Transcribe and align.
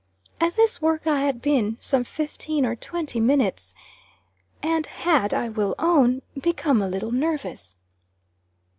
At 0.39 0.55
this 0.55 0.81
work 0.81 1.05
I 1.05 1.19
had 1.19 1.43
been 1.43 1.77
some 1.79 2.03
fifteen 2.03 2.65
or 2.65 2.75
twenty 2.75 3.19
minutes, 3.19 3.75
and 4.63 4.87
had, 4.87 5.31
I 5.31 5.47
will 5.47 5.75
own, 5.77 6.23
become 6.41 6.81
a 6.81 6.89
little 6.89 7.11
nervous. 7.11 7.75